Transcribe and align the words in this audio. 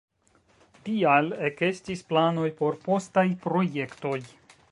Tial 0.87 1.27
ekestis 1.49 2.01
planoj 2.13 2.47
por 2.63 2.79
postaj 2.89 3.27
projektoj. 3.47 4.19